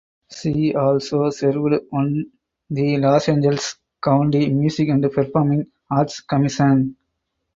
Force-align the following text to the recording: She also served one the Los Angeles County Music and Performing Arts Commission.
She 0.35 0.73
also 0.73 1.29
served 1.29 1.57
one 1.91 2.25
the 2.71 2.97
Los 2.97 3.29
Angeles 3.29 3.75
County 4.03 4.51
Music 4.51 4.89
and 4.89 5.03
Performing 5.13 5.67
Arts 5.91 6.21
Commission. 6.21 6.97